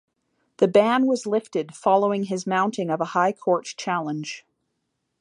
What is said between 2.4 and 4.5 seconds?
mounting of a High Court challenge.